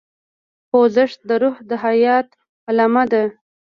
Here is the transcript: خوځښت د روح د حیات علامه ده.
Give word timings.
خوځښت 0.67 1.19
د 1.29 1.31
روح 1.41 1.57
د 1.69 1.71
حیات 1.83 2.27
علامه 2.67 3.03
ده. 3.11 3.23